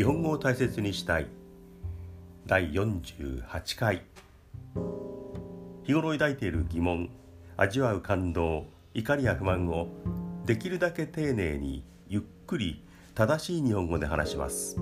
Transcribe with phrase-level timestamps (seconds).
[0.00, 1.26] 日本語を大切にしたい。
[2.46, 4.00] 第48回。
[5.84, 7.10] 日頃抱いている疑問。
[7.58, 8.64] 味わう感動。
[8.94, 9.88] 怒りや不満を。
[10.46, 12.82] できるだけ丁寧にゆっくり
[13.14, 14.80] 正しい日本語で話します。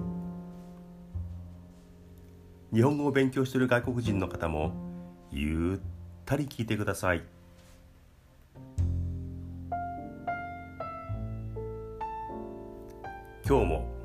[2.72, 4.72] 日本語を勉強している外国人の方も
[5.32, 5.86] ゆっ
[6.26, 7.24] たり聞いてください。
[13.44, 13.97] 今日も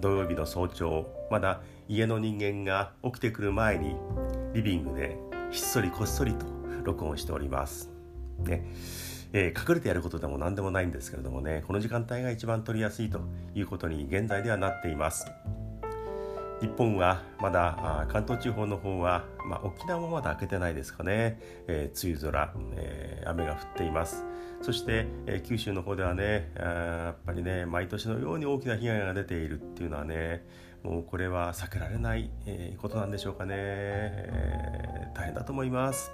[0.00, 3.96] 土曜日の早朝まだ家の人間が起きてくる前に
[4.54, 5.18] リビングで
[5.50, 6.46] ひっそりこっそりと
[6.84, 7.90] 録音しております。
[8.38, 8.64] ね。
[9.32, 13.20] えー、隠れてやることでも何でもないんですけれどもねこの時間帯が一番取りやすいと
[13.54, 15.26] いうことに現在ではなっています。
[16.60, 24.24] 日本はまだ関東地方の方は、まあ、沖縄もまだ開けてないですかね、えー、梅雨空、えー、雨が降っています。
[24.60, 30.44] そして、えー、九州の方ではねやっぱりね毎年のように大きな被害が出ているっていうのはね
[30.82, 36.10] もうこれは避けられない、えことなんでしょうかね、え大変だと思います。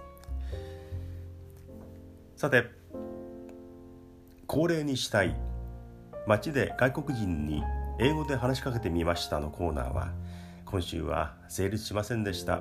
[2.37, 2.65] さて
[4.47, 5.37] 恒例にしたい
[6.27, 7.63] 街で外国人に
[7.99, 10.13] 英語で話しかけてみましたのコーナーは
[10.67, 12.61] 今週は成立しませんでした。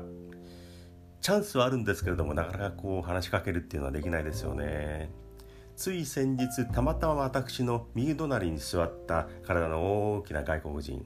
[1.22, 5.10] チャンスはあるんですけれどもなかなかこう話しかけるっていうのはできないですよね。
[5.76, 11.04] つい先日たまたま私の右隣に座った体の大きな外国人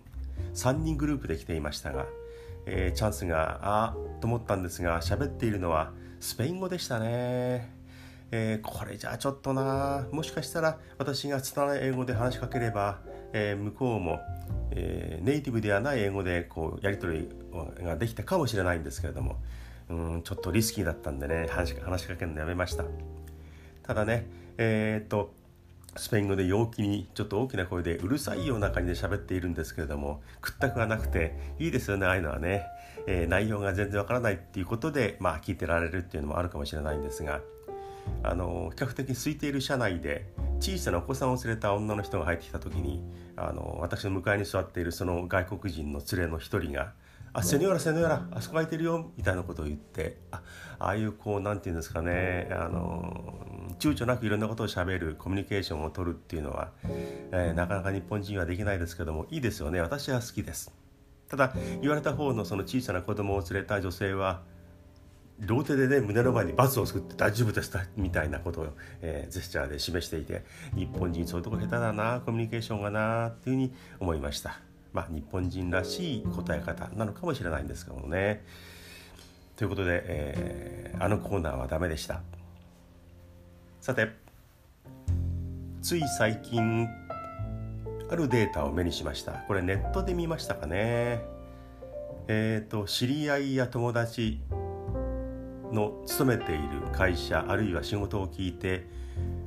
[0.53, 2.05] 3人グループで来ていましたが、
[2.65, 7.73] えー、チャンスがあと思ったんですが喋っているのはスペイン語でしたね。
[8.31, 12.99] えー、これじゃあちょっとなもしかしたら私が拙い英語で話しかければ、
[13.33, 14.19] えー、向こうも、
[14.71, 17.29] えー、ネイティブではない英語でこうやり取り
[17.83, 19.37] ができたかもしれないんですけれども
[19.89, 22.85] うんちょっとリスキーだったんでね話話しかけるのやめました。
[23.83, 24.25] ただね
[24.57, 25.33] えっと
[25.95, 32.65] スペイン語で陽気にちょっと大きな声でうるさいような感じで喋っているんですけれども屈託がなくていいですよねああいうのはね、
[33.07, 37.41] えー、内容が全然わからないっていうことでまあ聞いてられるっていうのもあるかもしれないんですが
[38.23, 40.27] あの比較的空いている車内で
[40.59, 43.01] 小さなお子さんを連れた女の人が入ってきた時に
[43.37, 46.93] あの私の向かいに座っているその外国人の連れの一人が
[47.31, 50.41] 「あセニョーラセニョーラあそこ空いてるよ」みたいなことを言ってあ
[50.79, 60.73] ああいうこう何て言うんですかねあの躊躇なくいろんなことをしゃべるコミュニケーションを取るっていうのは、えー、なかなか日本人はできないですけどもいいですよね私は好きです。
[61.29, 64.41] ただ言われた方のその小さな子供を連れた女性は
[65.39, 68.67] 両手でね胸の前に罰を作って大丈夫ですみたいなことを、
[69.01, 70.43] えー、ジェスチャーで示していて
[70.75, 74.59] 日本人そういうとこ下手だなコミュニケーションがなっていうふうに思いました。
[74.91, 78.43] まあ日本人らしい答え方なのかもしれないんですけどもね。
[79.55, 82.21] ということで、えー、あのコーナーはダメでした。
[83.81, 84.09] さて
[85.81, 86.87] つい最近
[88.09, 89.33] あるデータを目にしました。
[89.47, 91.21] これネットで見ましたかね。
[92.27, 94.41] えっ、ー、と知り合いや友達
[95.71, 98.87] の勤めている会社あるいは仕事を聞いて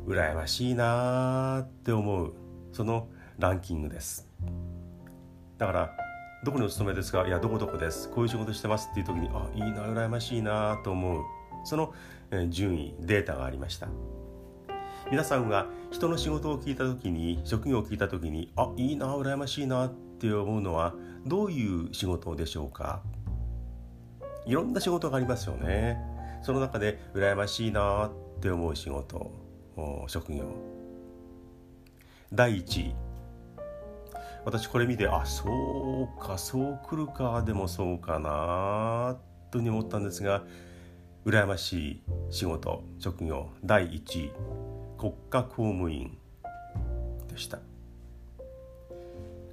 [0.06, 2.32] 羨ましいなって思う
[2.72, 4.28] そのランキングです。
[5.58, 5.90] だから
[6.44, 7.26] どこにお勤めですか？
[7.26, 8.08] いやどこどこです。
[8.10, 11.22] こういう仕事してますっていう時にあいいな羨ましいなと思う
[11.64, 11.94] その
[12.48, 13.88] 順位データがありました。
[15.10, 20.94] 皆さんは人の仕事を聞いた時に職業を聞いた時にあいいな羨ましいなって思うのは
[21.26, 23.02] どういう仕事でしょうか？
[24.46, 26.11] いろんな仕事がありますよね。
[26.42, 29.30] その中で羨ましいなって思う仕事
[30.08, 30.44] 職業。
[32.32, 32.94] 第1位
[34.44, 39.16] 私これ見てあそうかそうくるかでもそうかな
[39.50, 40.42] とに思ったんですが
[41.24, 43.50] 羨ましい仕事職業。
[43.64, 44.32] 第1位
[44.98, 46.18] 国家公務員。
[47.28, 47.58] でした。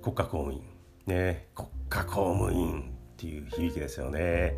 [0.02, 0.64] 国家公務員。
[1.06, 1.48] ね。
[1.56, 4.56] 国家公務員っていう響きですよね。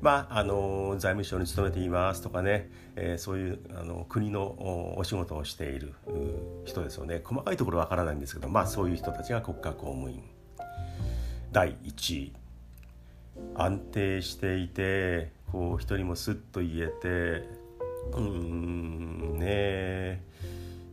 [0.00, 5.94] まあ、あの財務省に勤めていますとかね、えー、そういうあの国のお仕事をしている
[6.64, 7.20] 人ですよね。
[7.22, 10.22] 細かいところわからないんですけど、まあ、そういう人たちが国家公務員。
[11.52, 12.32] 第1位
[13.56, 17.48] 安定していてこう一人もスッと言えて
[18.12, 20.22] うんね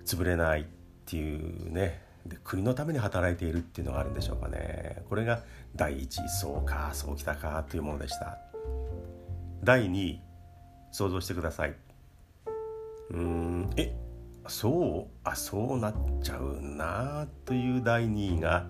[0.03, 0.65] 潰れないっ
[1.06, 2.06] ていうね。
[2.25, 5.03] で国のために働いているっていうのがあるんでしょうかね。
[5.07, 5.44] これが
[5.75, 6.19] 第一。
[6.27, 8.46] そうかそうきたかというものでした。
[9.67, 10.21] 第2位
[10.93, 11.75] 想像してください。
[13.11, 13.93] うんえ
[14.47, 15.93] そうあそうなっ
[16.23, 18.65] ちゃうなという第2位が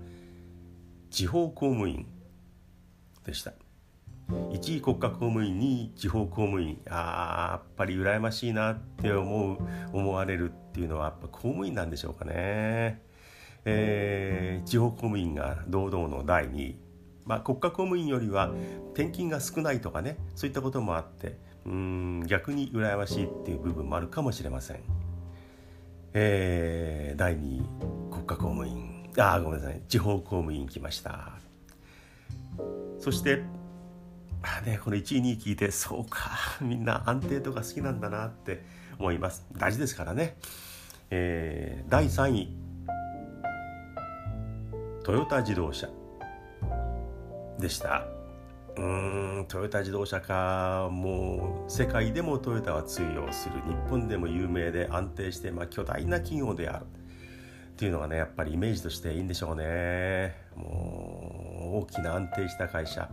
[1.11, 2.07] 地方公務員
[3.23, 3.53] でした。
[4.27, 6.81] 1位国家公務員2位地方公務員。
[6.89, 9.57] あやっぱり羨ましいなって思う
[9.93, 13.03] 思われるっていうのはやっぱ公務員なんでしょうかね、
[13.65, 16.86] えー、地方公務員が堂々の第2位。
[17.27, 18.51] まあ、国家公務員よりは
[18.93, 24.79] 転勤が少ないとかねそういったこともあってうん逆に羨ましいっていう部分もあるかもしれません。
[26.13, 27.65] えー、第2位
[28.09, 29.11] 国家公務員。
[29.19, 29.81] あごめんなさい。
[29.87, 31.33] 地方公務員来ました。
[32.99, 33.43] そして
[34.41, 36.31] あねこの1位2位聞いてそうか
[36.61, 38.63] みんな安定とか好きなんだなって
[38.97, 39.45] 思います。
[39.57, 40.37] 大事ですからね、
[41.09, 42.67] えー、第3位。
[45.03, 45.89] トヨタ自動車。
[47.59, 48.05] でした。
[48.75, 50.89] うーんトヨタ自動車か。
[50.91, 60.35] もう世界でもトヨタは通用する日本でも有名で安定して、まあ、巨大な企業であるっていうのがねやっぱりイメージとしていいんでしょうね。
[60.55, 63.09] もう大きな安定した会社。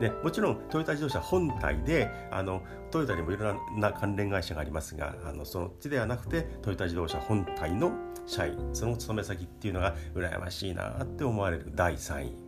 [0.00, 7.92] でもちろんトヨタ自動車本体であのトヨタにもいろんな関連会社がありますがあのそっちではなくてトヨタ自動車本体の
[8.26, 12.43] 社員その勤め先っていうのが羨ましいなって思われる第3位。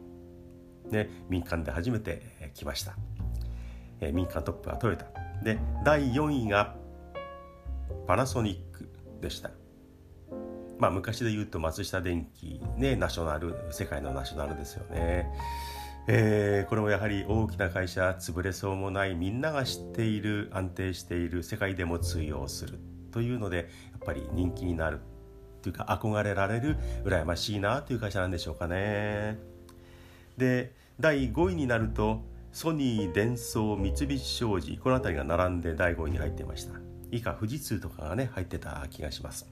[0.90, 2.96] ね、民間で初めて来ました、
[4.00, 5.06] え、民間トップはトヨタ。
[5.42, 6.76] で第4位が
[8.06, 8.88] パナソニック
[9.20, 9.50] でした。
[10.78, 15.26] まあ昔で言うと松下電器ねナショナル世界のナショナルですよね。
[16.08, 22.78] えー、これもやはり大きな会社潰れそうもないみんなが知っている安定している世界でも通用する
[23.10, 23.66] というのでやっ
[24.04, 25.00] ぱり人気になる
[25.62, 29.55] というか憧れられる羨ましいなという会社なんでしょうかね。
[30.36, 32.22] で第5位になると
[32.52, 36.78] ソニーデンソー三菱商事この辺りが並んで第5位に入っていました。
[37.10, 39.46] 以下富士通とかがね入ってた気がします。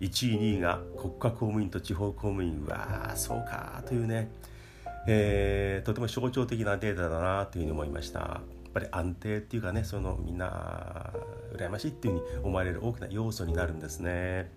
[0.00, 2.64] 1位2位が国家公務員と地方公務員。
[2.66, 4.30] うわあそうかというね、
[5.06, 8.20] えー、とても象徴的なデータだなというふうに思いました。
[8.20, 11.10] やっぱり安定っていうかねそのみんな
[11.56, 14.50] 羨ましいっていうふうに思われる大きな要素になるんですね。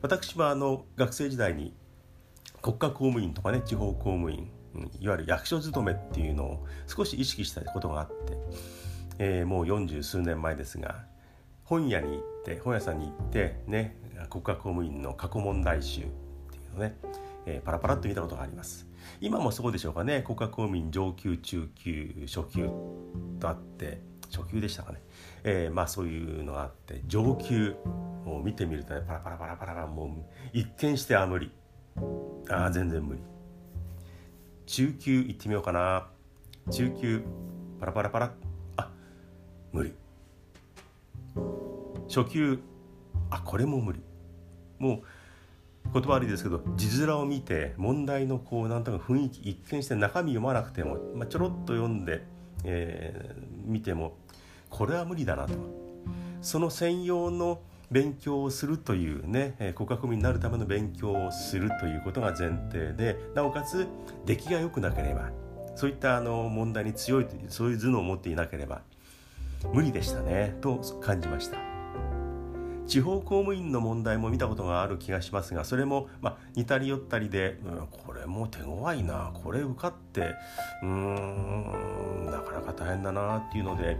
[0.00, 1.74] 私はあの学生時代に
[2.62, 4.50] 国家公務員とかね地方公務員
[5.00, 8.14] いわゆる役所勤めっていうのを少し意識したことがあって、
[9.18, 11.04] えー、もう四十数年前ですが
[11.64, 13.96] 本屋に行って本屋さんに行ってね
[14.30, 16.08] 国家公務員の過去問題集って
[16.58, 16.96] いうのね、
[17.46, 18.86] えー、パラパラっと見たことがあります。
[19.20, 22.70] 今もそうでしょうかね国家公務員上級中級初級
[23.38, 24.00] とあって
[24.30, 25.02] 初級でしたかね、
[25.44, 27.76] えー、まあそういうのがあって上級
[28.26, 30.08] を見てみるとねパラパラパラパラもう
[30.52, 31.52] 一見してあ無理。
[32.50, 33.20] ああ全然無理。
[34.66, 36.08] 中級行ってみようかな。
[36.70, 37.22] 中級
[37.80, 38.32] パラパラパラ。
[38.76, 38.90] あ
[39.72, 39.92] 無理。
[42.08, 42.58] 初級。
[43.30, 44.00] あこれも無理。
[44.78, 45.02] も
[45.86, 52.24] う言葉悪いですけど字面を見て問題のこうなんとか雰囲気一見して中身読まなくても、まあ、ちょろっと読んで、
[52.64, 54.16] えー、見ても
[54.70, 55.54] これは無理だなと。
[56.42, 57.60] その専用の
[57.90, 63.86] 勉強をするというね、え国家公務員になるための勉強をするということが前提でなおかつ
[64.26, 65.30] 出来が良くなければ
[65.74, 68.82] そういったあの問題に強いそういう頭脳を持っていなければ
[69.72, 71.74] 無理でしたねと感じました。
[72.86, 80.34] 地方公務員の問題も見たことがある気がしますがそれも、まあ、似たり寄ったりで、うん、これも手強いなこれ受かって
[80.82, 83.96] うーんなかなか大変だなっていうので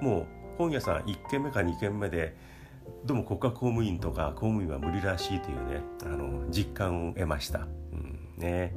[0.00, 0.26] もう
[0.56, 2.36] 本屋さん1軒目か2軒目で
[3.04, 7.60] どうも国家公務員とか公務員は無理らしいというねあの実感を得ました。
[7.92, 8.74] うんね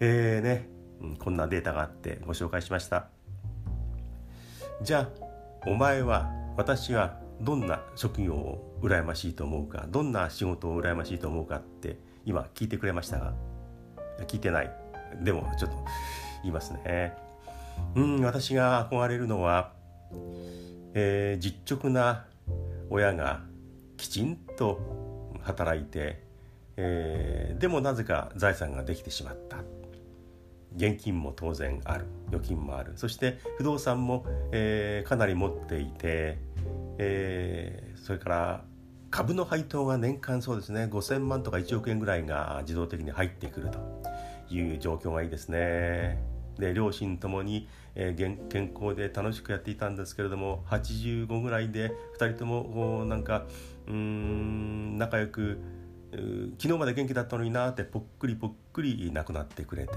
[0.00, 0.68] えーね、
[1.00, 3.08] うん、こんなデータがあってご紹介しました。
[4.82, 5.24] じゃあ
[5.66, 13.34] お前は私がどんな職業を羨ましいと思うかどんな仕事を羨ましいと思うかって今聞いてくれましたが
[14.26, 14.70] 聞いてない
[15.20, 15.76] でもちょっと
[16.42, 17.14] 言いますね
[17.94, 19.72] うん私が憧れるのは、
[20.94, 22.26] えー、実直な
[22.90, 23.42] 親が
[23.96, 24.80] きちんと
[25.42, 26.22] 働いて、
[26.76, 29.58] えー、でもなぜか財産ができてしまった。
[30.76, 32.06] 現金も当然ある。
[32.28, 32.92] 預金もある。
[32.96, 36.38] そして不動産も、えー、かなり持っていて、
[36.98, 38.64] えー、それから
[39.10, 40.86] 株の配当が年間そうですね。
[40.86, 43.78] 5,000万とか1億円ぐらいが自動的に入ってくると
[44.50, 46.33] いう状況がいいですね。
[46.58, 53.46] で両親ともに、えー、健康で楽しくやっていたんですけれども85ぐらいで2人ともこうなんか
[53.86, 55.58] うん仲良く
[56.58, 59.94] 昨日まで元気だったのになってぽっくりぽっくり亡くなってくれて、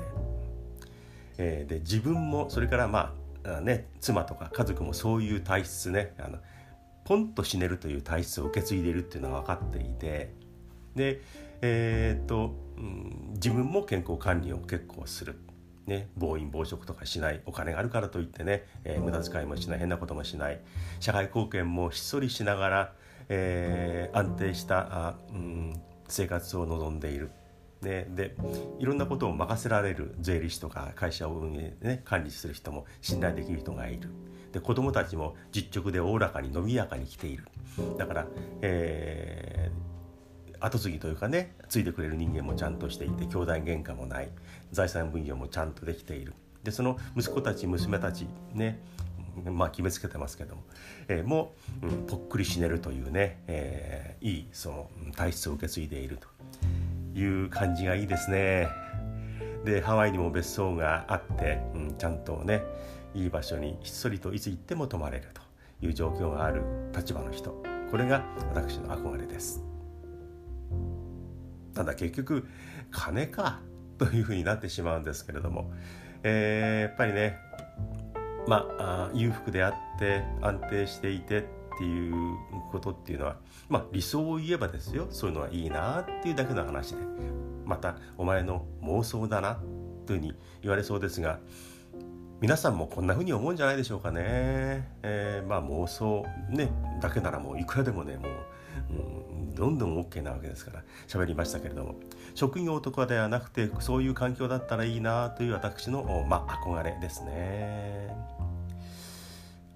[1.37, 6.39] えー、で自分もそれからまあね妻とか家族もそういう体質ねあの
[7.05, 10.33] ポンと死ねるという体質を受け継いでいるっていうのは分かっていて
[10.95, 11.21] で
[11.61, 15.39] えー、っと、うん、自分も健康管理を結構する。
[15.87, 20.59] ね、暴飲暴食とかしないお金があるからといってね、えー、無駄遣いもしない変なこともしない。
[20.99, 22.93] 社会貢献もひっそりしながら、
[23.29, 27.31] えー、安定したあ、うん、生活を望んでいる。
[27.81, 28.35] ね、で
[28.79, 34.09] いろんなことを任せられる税理士とか会社を運営、ね、管理する人も信頼できる人がいる。
[34.51, 37.45] で子どもたちも実直でおおらかに伸びやかに来ている。
[37.97, 38.27] だから、
[38.61, 44.29] えー、後継ぎというかね継いでくれる人間もちゃんとしていて兄弟喧嘩もない。
[44.71, 46.33] 財産分与もちゃんとできている
[46.63, 48.79] でその息子たち娘たちね
[49.45, 50.63] まあ決めつけてますけども、
[51.07, 58.67] えー、もう、うん、ぽっくり死ねるというね、えー、いいその体質を受け継いでいるという感じがいいですね。
[59.63, 62.63] でハワイにも別荘があって、うん、ちゃんとね
[63.13, 65.41] いい場所にひっそりといつ行っても泊まれると
[65.85, 66.61] いう状況がある
[66.95, 69.63] 立場の人これが私の憧れです。
[71.73, 72.47] ただ結局
[72.91, 73.59] 金か
[73.97, 75.71] というふうになってしまうんですけれども、
[76.23, 77.37] えー、やっぱりね
[78.47, 81.43] まあ裕福であって安定していてっ
[81.77, 82.37] ていう
[82.71, 83.35] ことっていうのは
[83.69, 86.97] まあ理想を言えばですよそういうのはいいなっていうだけの話で
[87.65, 89.59] またお前の妄想だな
[90.05, 91.39] というふうに言われそうですが
[92.39, 94.87] 皆さんもこんなふうに思うんじゃないでしょうかね。
[95.01, 96.69] えー、まあ妄想ね
[97.01, 98.31] だけならもういくらでもねもう、
[98.89, 101.95] うん、どんどん OK なわけですから喋りましたけれども
[102.35, 108.15] 職業とかではなくてそういう環境だったらいいなという私の、まあ、憧れですね。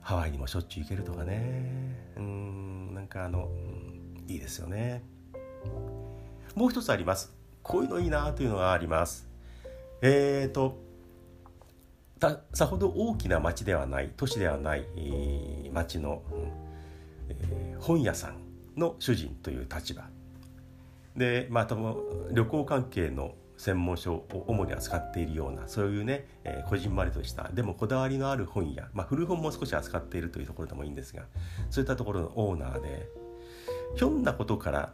[0.01, 1.71] ハワイにもしょっちゅう行けるとかね
[2.17, 5.03] うんなんかあの、うん、いいですよね。
[6.55, 7.33] もう一つあります。
[7.63, 9.27] こういうのいいなというのがあります。
[10.01, 10.91] えーと
[12.53, 16.21] さほど大きな町ではない都市ではない、えー、町の、
[17.29, 18.35] えー、本屋さん
[18.77, 20.03] の主人という立場。
[21.15, 21.75] でまた
[22.31, 31.23] 旅行関係の専門書を主に扱っているようなそういうね、えー、こじんまりとしたでもこだわりのある本屋、まあ、古本も少し扱っているというところでもいいんですが
[31.69, 33.07] そういったところのオーナーで
[33.97, 34.93] ひょんなことから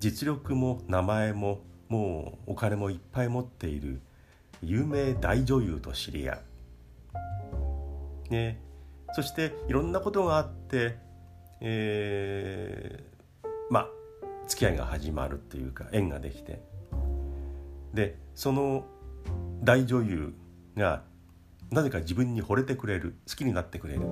[0.00, 4.00] 実力も名前ももうお金もいっぱい持っている
[4.62, 6.40] 有名大女優と知り合
[8.30, 8.60] う、ね、
[9.12, 10.96] そしていろんなことがあって、
[11.60, 13.88] えー、まあ
[14.46, 16.62] 付き合いが始まるというか縁ができて。
[17.94, 18.84] でその
[19.62, 20.34] 大女優
[20.76, 21.02] が
[21.70, 24.02] なぜか自分に惚れてくれる好きになってくれる。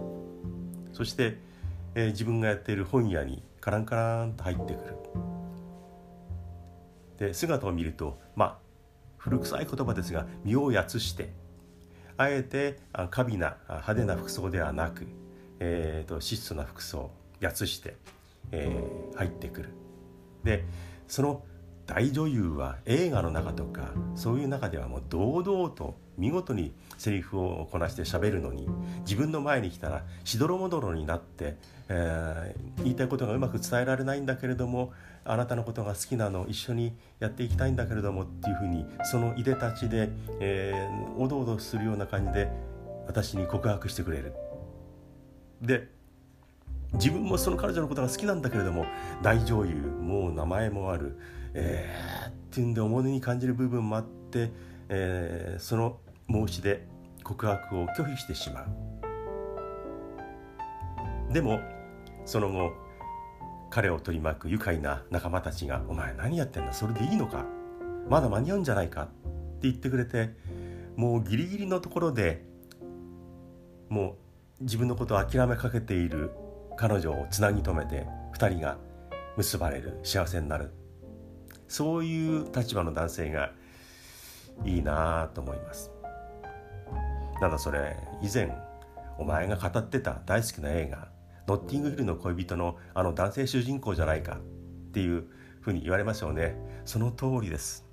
[0.93, 1.38] そして、
[1.95, 4.97] えー、自分がやっている本屋にカランカランと入ってくる。
[7.19, 8.59] で姿を見るとまあ
[9.17, 11.31] 古臭い言葉ですが身をやつして
[12.19, 12.79] あえて
[13.11, 15.07] 過敏な派手な服装ではなく、
[15.61, 17.11] えーと、質素な服装。
[17.40, 17.97] やつして、
[18.52, 19.71] えー、入ってくる
[20.45, 20.64] で
[21.09, 21.43] その
[21.87, 28.69] 大女優は映画の中とかそういう中ではもう堂々と見事にセリフをこなして喋るのに
[29.00, 31.57] 自分の前に来たらしどろもどろになって、
[31.88, 34.93] えー、言いたいことがうまく伝えられないんだけれども
[35.25, 40.09] あなたのことが好きなの一緒にやっていきたいんだけれどもっていうふうにそのいでたちで、
[40.40, 42.50] えー、おどおどするような感じで
[43.07, 44.33] 私に告白してくれる。
[45.62, 45.88] で
[46.95, 48.87] 自分もその彼女のことが好きなんだけれども
[49.23, 51.19] 大女優もう名前もある、
[51.55, 54.52] えー、っていうんで重荷に感じる部分もあって、
[54.88, 55.99] えー、その
[56.31, 56.87] 申し出
[57.23, 58.66] 告白を拒否してしまう。
[61.33, 61.61] でも
[62.25, 62.71] その後
[63.69, 67.45] 彼を取り巻く愉快な仲間たちが「お前何やってんだそれでいいのか
[68.09, 69.12] まだ間に合うんじゃないか」って
[69.62, 70.31] 言ってくれて
[70.97, 72.45] もうギリギリのところで
[73.88, 74.16] も
[74.61, 76.31] う自分のことを諦めかけている
[76.76, 78.76] 彼女をつなぎ止めて2人が
[79.37, 80.73] 結ばれる幸せになる。
[81.68, 83.50] そういう立場の男性が
[84.64, 85.90] いいなと思います。
[87.40, 88.50] なんだそれ以前
[89.18, 91.09] お前が語ってた大好きな映画
[91.47, 95.25] 「ノッティングヒルの恋人」のあの男性主人公じゃないかっていう
[95.61, 96.56] ふうに言われますよね。
[96.85, 97.85] その通りです。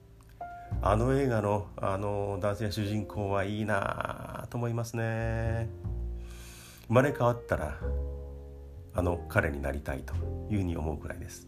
[0.82, 5.70] あの映画のあの男性主人公はいいなと思いますね。
[6.88, 7.78] 生まれ変わったら
[8.96, 10.14] あの彼になりたいと
[10.50, 11.48] いうふうに思うくらいです。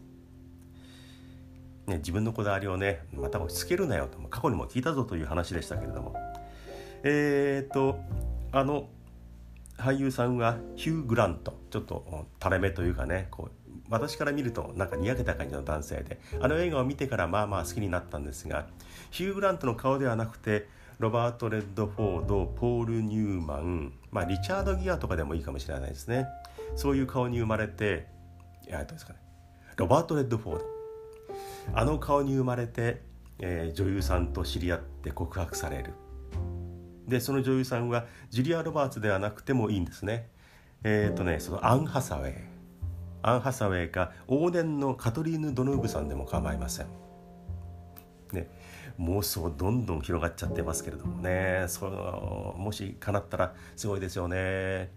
[1.86, 6.14] ね、自分のこだわりをねまた押し付けるなよと過去にも聞いたぞという話でしたけれども。
[7.04, 8.00] えっ、と
[8.52, 8.88] あの
[9.78, 18.66] 俳優さんはヒュー・グラントちょっと垂れ目というかねこう私から見るとなんかにやけた感じの男性であの映画を見てからまあまあ好きになったんですが
[19.10, 26.26] ヒュー・グラントの顔ではなくてロバート・レッドフォードポール・ニューマン、まあ、リチャード・ギアとかでもいいかもしれないですね。
[26.74, 28.06] そういう顔に生まれて
[28.66, 29.18] えっとですかね。
[29.76, 30.64] ロバート・レッドフォード。
[31.74, 33.02] あの顔に生まれて、
[33.40, 35.92] えー、女優さんと知り合って告白される。
[37.06, 40.28] でその女優さんはジュリア・ロバーツではなくてもいいんですね。
[40.82, 42.34] えっ、ー、とねそのアン・ハサウェイ。
[43.22, 46.86] アン・ハサウェイか往年のカトリーヌ・ドヌーブさんでも構いません、
[48.36, 48.48] ね、
[49.00, 54.90] 妄想どんどん広がっちゃってますけれどもねそのもし叶ったらすごいですよね。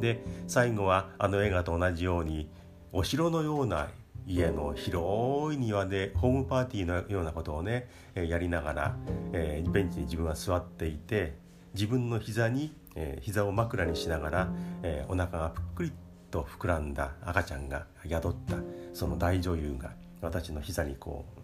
[0.00, 2.50] で最後はあの映画と同じように
[2.92, 3.88] お城のような
[4.26, 8.96] 家の広い庭でホームパーティーのようなことをねやりながら、
[9.32, 11.36] え、ベンチに自分は座っていて
[11.74, 14.48] 自分の膝に、え、膝を枕にしながら、
[14.82, 15.92] えー、お腹がぷっくり
[16.30, 18.56] と膨らんだ赤ちゃんが宿った
[18.92, 21.37] その大女優が私の膝にこう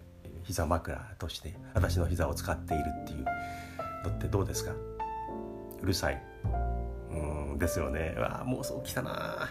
[0.44, 3.24] 膝枕として私の膝を使っているっていう
[4.08, 4.72] のってどうですか？
[5.82, 6.22] うるさい。
[7.10, 8.14] うんですよね。
[8.16, 9.48] うわあ妄想きたな。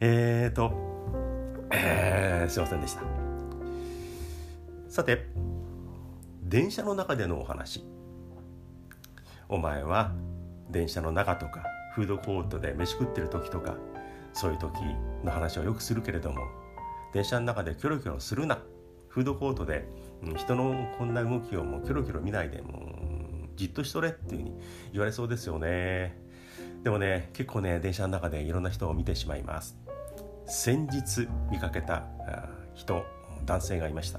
[0.00, 0.72] えーと
[1.70, 3.02] えー、すいませんでした。
[4.88, 5.26] さて
[6.42, 7.84] 電車の中でのお話。
[9.48, 10.12] お前は
[10.70, 13.76] 電車の中とかフードコートで飯食ってる時とか
[14.32, 14.72] そういう時
[15.22, 16.38] の話をよくするけれども
[17.12, 18.58] 電車の中でキョロキョロするな。
[19.14, 19.86] フードコートで
[20.24, 24.58] うん人のこんな動きをもうキョロキョロ見ないでもうじっとしとれっていううに
[24.90, 26.18] 言われそうですよね。
[26.82, 29.78] でもね結構ね電車の中でいろんな人を見てしまいます。
[30.46, 32.04] 先日見かけた
[32.74, 33.04] 人
[33.46, 34.18] 男性がいました、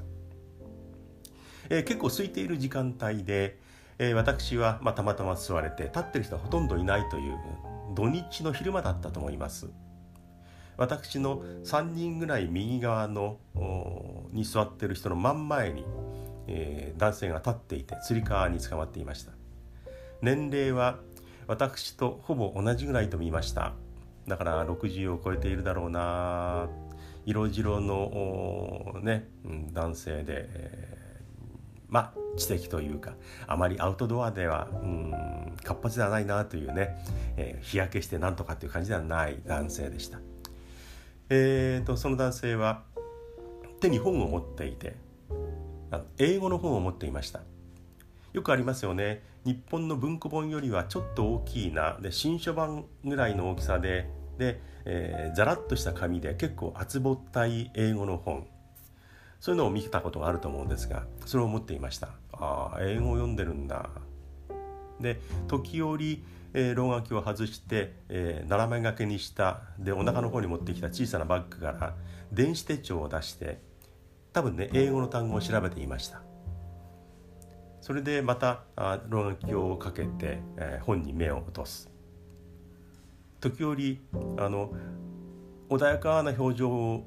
[1.69, 3.59] えー、結構空いている時間帯で、
[3.99, 7.37] えー、私は、まあ、たまたま座れて立ってる人はほとんどいないという
[7.93, 9.69] 土日の昼間だったと思います。
[10.77, 13.37] 私の3人ぐらい右側の
[14.31, 15.85] に座ってる人の真ん前に、
[16.47, 19.31] えー、男性が立っていてつり革に捕まっていました。
[20.21, 20.99] 年齢は
[21.47, 23.73] 私とほぼ同じぐらいと見ました。
[24.27, 26.67] だから60を超えているだろうな。
[27.25, 29.27] 色白のね
[29.73, 33.13] 男性で、えー、まあ知的というか
[33.47, 37.03] あまりアウトドアではうん活発ではないなというね、
[37.37, 40.19] えー、日焼けしてなんとかっていう感じではない男性でした。
[41.29, 42.83] えーと、その男性は
[43.79, 44.95] 手に本を持っていて
[45.91, 47.41] あの英語の本を持っていました。
[48.33, 49.23] よくありますよね。
[49.45, 51.97] 日本の文庫本よりはちょっと大きいな。
[52.01, 58.47] で新書版ぐらいの大きさでで、えー、ザラッとした紙で結構厚ぼったい英語の本。
[59.39, 62.09] そういうのを見たことがあると思うんですがそれを持っていました。
[62.33, 63.89] ああ英語を読んでるんだ。
[64.99, 66.23] で時折
[66.57, 71.95] えー、老眼鏡を外して、えー、斜め掛けにしたでお腹の方に持ってきた小さなバッグから
[72.31, 73.59] 電子手帳を出して
[74.31, 76.21] 多分ね英語の単語を調べていました。
[77.81, 81.89] それでまたあ老眼鏡をかけて、えー、本に目を落とす。
[83.41, 83.99] 時折
[84.37, 84.71] あの
[85.69, 87.03] 穏やかな表情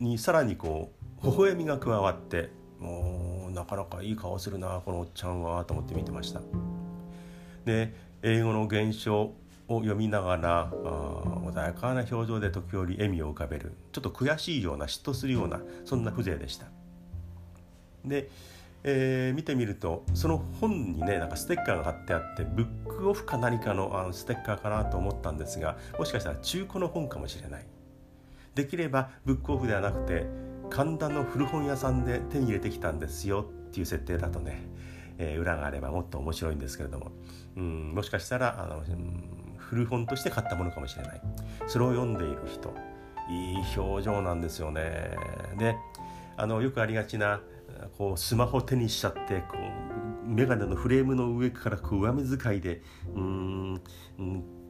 [0.00, 0.90] にさらにこ
[1.22, 2.48] う微笑みが加わって
[2.80, 6.40] もうなかなかいい顔するなこのおっちゃんはと思って見てました。
[7.66, 9.34] で英語の原書
[9.68, 16.66] を読みながら穏やかな表情で時折笑みを浮かべるちょっと悔しいような嫉妬するようなそんな風情でした。
[18.04, 18.30] で、
[18.84, 27.66] えー、見てみるとその本にねなんかステッカーが貼ってあってブックオフか何かのあのステッカーかなと思ったんですがもしかしたら中古の本かもしれない。
[28.54, 30.26] できればブックオフではなくて
[30.70, 34.62] 神田の古本屋さんで手に入れてきたんですよっていう設定だとね
[35.18, 37.12] えー、裏があればもっと面白いんですけれども、
[37.56, 41.20] うん、もしかしたらあの、うん、古本として買ったものかもしれない。
[41.66, 42.74] それを読んでいる人。
[43.28, 45.16] いい表情なんですよね。
[45.58, 45.76] で
[46.36, 47.40] あのよくありがちな
[47.98, 52.82] こうスマホ手にしちゃってこう眼鏡のフレームの上からこう上目遣いで
[53.14, 53.82] うん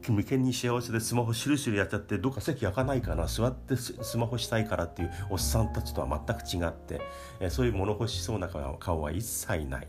[0.09, 7.01] 眉間に幸せでスマホシュルシュルやっちゃってどっか席開かないかな座ってスマホしたいからっていうおっさんたちとは全く違って、
[7.41, 9.89] えそういう物欲しそうな顔は一切ない。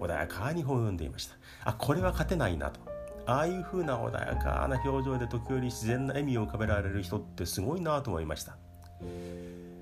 [0.00, 1.36] 穏やかに本を読んでいました。
[1.64, 2.80] あこれは勝てないなと。
[3.26, 8.56] ああいう風な穏やかな表情で時折自然な笑みを浮かべられる人ってすごいなと思いました。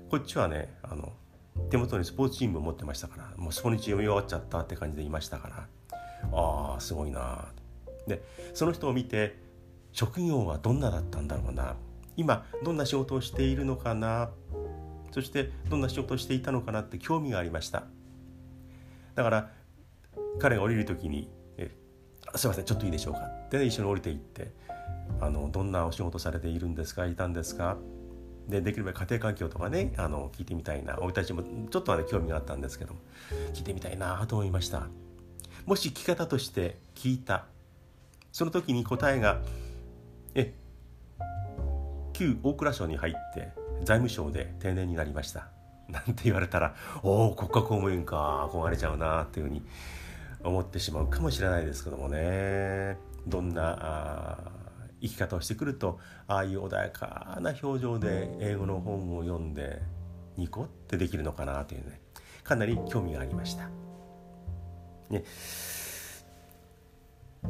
[0.09, 1.13] こっちはねあの
[1.69, 5.67] 手元にスポーツ新聞持ってましたからもうスポニチ読み終わっちゃったって感じでいましたから
[6.31, 7.45] ああすごいな
[8.05, 8.21] で
[8.53, 9.37] その人を見て
[9.91, 11.75] 職業はどんなだったんだろうな。
[12.17, 14.29] 今どんな仕事をしているのかな。
[15.11, 17.83] そしてどんな仕事をしていたのかなって興味がありました。
[19.15, 19.49] だから
[20.39, 21.71] 彼が降りる時に「え
[22.35, 24.51] すいませんちょっといいでしょうか」って、一緒に降りていって
[25.19, 27.77] あの「どんなお仕事されているんですかいたんですか?」
[28.47, 32.95] でできれば家庭環境とかねあの聞いてみたいな俺たちもちょっとはね興味があったんですけど
[33.53, 34.87] 聞いてみたいなと思いました。
[35.65, 37.45] もし聞き方として聞いた。
[38.31, 39.41] その時に答えが
[40.35, 40.53] 「え
[42.13, 43.51] 旧大蔵省に入って
[43.83, 45.49] 財務省で定年になりました」
[45.89, 49.63] なんて言われたら「おお国家公務員か憧れちゃうな」っていうふうに
[50.47, 52.97] 思ってしまうかもしれないですけどもね。
[53.27, 54.39] どんな
[55.01, 59.81] 生き方をしてくるとああいう穏やかな表情で英語の本を読んで
[60.37, 62.01] ニコってできるのかなというね。
[62.43, 63.69] かなり興味がありました。
[65.09, 65.23] ね。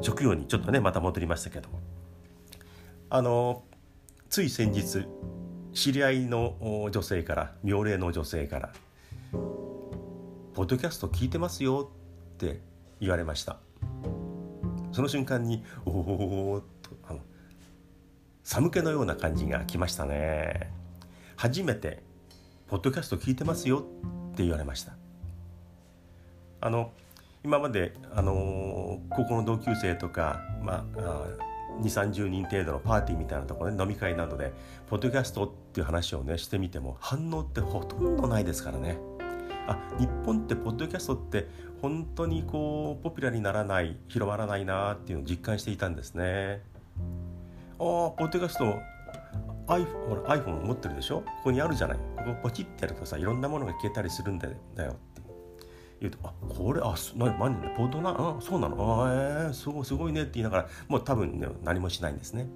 [0.02, 1.80] 職業にちょっとねまた戻りましたけども。
[3.10, 3.64] あの
[4.30, 5.08] つい先日
[5.74, 8.74] 知り合いの女性から妙齢の女性から
[10.54, 11.90] 「ポッドキャスト聞いてますよ」
[12.34, 12.60] って
[13.00, 13.58] 言われました。
[14.92, 17.20] その瞬間に「おお」とあの
[18.44, 20.72] 寒気のような感じが来ましたね。
[21.36, 22.02] 初めて
[22.68, 23.86] 「ポッドキャスト聞いてますよ」
[24.34, 24.94] って言われました。
[26.62, 26.92] あの
[27.44, 31.28] 今まで、あの高校の同級生とか、まあ、
[31.82, 34.52] 2 3 0人程度のパーティーみたいなところで飲み会などで
[34.90, 38.98] ポッドキャストっていう話をねしてみても反応ってほとんどないですからね。
[39.68, 41.48] あ日本ってポッドキャストって
[41.82, 46.62] 本当にこうポピュラーにならない広まらないなっていうのを実感していたんですね。
[47.80, 48.66] ああポッドキャスト
[49.68, 51.22] iPhone, ほら iPhone 持ってるでしょ？
[51.22, 51.98] ここにあるじゃない。
[51.98, 54.56] ここポチってやるとさいろんなものが消えたりするんだよ
[56.00, 59.06] 言うと「あこれあな何ポッドなあそうなの？
[59.06, 62.48] あえー、すごすごいね」って言いながらもう多分ね何もしないんですね。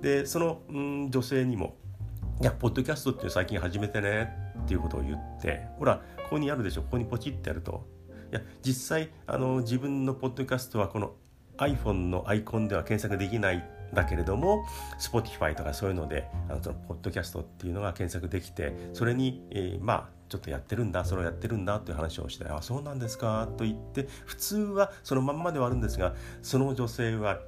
[0.00, 1.76] でその、うん、女性にも
[2.40, 6.82] 「いやポッドキャストって最近始めてね」っていうことを言ってほらここにあるでしょ？
[6.82, 7.86] ここにポチってやると。
[8.30, 11.12] や実際あの自分のポッドキャストはこの
[11.58, 14.64] iPhone のアイコンでは検索できないだけれども
[15.00, 27.38] Spotify とかそういうのであのそのポッドキャストっていうのが検索できてそれに、えー、まあちょっとやってるんだそれをやってるんだという話をして「あそうなんですか」と言って普通はそのまんまではあるんですがその女性は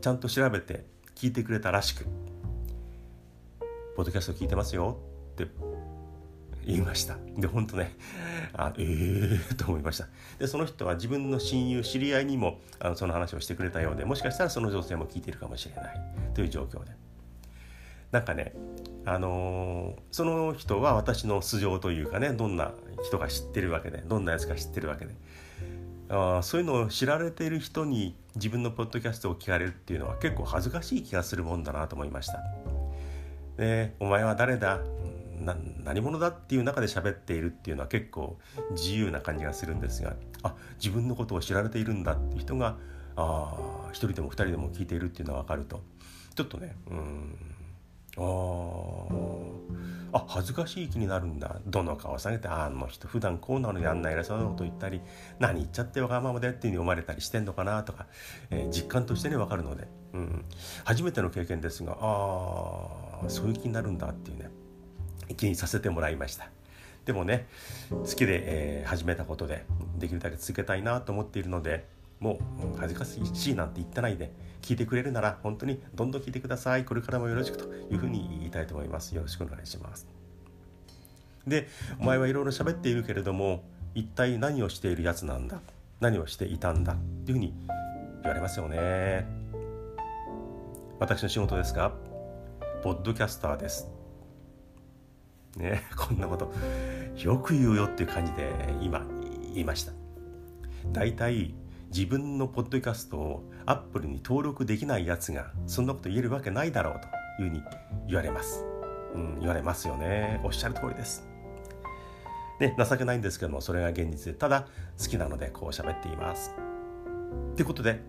[0.00, 2.04] ちゃんと調べて聞いてくれたらしく
[3.94, 4.98] 「ポッドキャスト聞いてますよ」
[5.32, 5.46] って
[6.66, 7.16] 言いました。
[7.36, 7.94] で本当ね
[8.52, 10.08] あええー、と思いました。
[10.38, 16.00] でその人は自分の親友知り合いにもあのその話をしてくれたようでもしかしたらその女性も聞いてるかもしれない。
[16.34, 16.90] という状況で。
[18.12, 18.52] なんかね
[19.04, 25.14] あのー、その人は私の素性というかねどんな人が知ってるわけでどんなやつか知ってるわけで。
[26.08, 32.44] あそういうのを知られている人に自分のポッドキャストを聞かれるっていうのは結構恥ずかしい気がするもんだなと思いました。
[33.56, 34.78] でお前は誰だ？
[35.40, 38.38] 何者だっていう中で喋っているっていうのは結構
[38.70, 42.76] 自由な感じがするんですがあ自分のことを知られているんだっていう人が
[43.16, 43.54] あ
[43.90, 45.82] 1人でも2人でも聞いているっていうのが分かると。
[46.34, 47.34] ちょっとねうん
[48.18, 51.56] ああ恥ずかしい気になるんだ。
[51.66, 55.02] どの顔下げてあの人普段こうなのにあんな偉そうなこと言ったり
[55.38, 58.06] 何言っちゃってわがままでっていうふうに思われたりしてんのかなとか、
[58.50, 60.44] えー、実感としてね分かるので、うん、
[60.84, 64.50] 初めての経験ですがああそういう気になるんだっていうね。
[65.34, 66.48] 気にさせてもらいました。
[67.04, 67.46] でもね
[67.90, 68.42] 好きで、
[68.80, 69.64] えー、始めたことで
[69.98, 71.86] できるだけ続けたいなと思っているので
[72.18, 72.40] も
[72.74, 76.84] う恥ずかしいなんて言ってないで聞いてくれるなら本当にどんどん聞いてください。
[76.84, 79.14] これからもよろしくというふうに言いたいと思います。
[79.14, 80.08] よろしくお願いします。
[81.46, 81.68] で
[82.00, 83.62] お前はいろいろ喋っているけれども
[83.94, 85.60] 一体何をしているやつなんだ？
[86.00, 86.94] 何をしていたんだ？
[86.94, 87.54] っていうふうに
[88.22, 89.24] 言われますよね。
[90.98, 91.92] 私の仕事ですが
[92.82, 93.95] ポッドキャスターです。
[95.56, 96.52] ね こんなこと
[97.16, 99.06] よく言うよっていう感じで今
[99.54, 99.92] 言いました。
[100.92, 101.54] 大体
[101.88, 107.62] 自分のポッドキャストをアップルに登録できないやつがそんなこと言えるわけないだろうというふうに
[108.06, 108.64] 言われます、
[109.14, 110.40] うん、言われますよね。
[110.44, 111.26] おっしゃる通りです。
[112.60, 114.66] ね、情けないんですけどもそれが現実でただ
[114.98, 116.54] 好きなのでこう喋っています。
[117.54, 118.00] ということで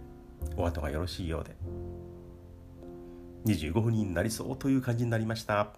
[0.55, 1.55] お後がよろしいようで
[3.45, 5.73] 25分になりそうという感じになりました。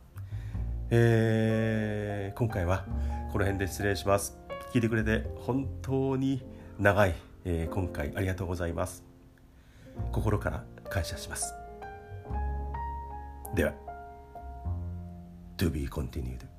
[0.91, 2.83] えー、今回は
[3.31, 4.39] この辺で失礼します。
[4.73, 6.41] 聞いてくれて本当に
[6.79, 7.13] 長い、
[7.45, 9.03] えー、今回ありがとうございます。
[10.11, 11.53] 心から感謝します。
[13.53, 13.73] では、
[15.57, 16.58] To be continued.